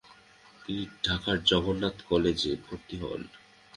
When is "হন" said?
3.01-3.21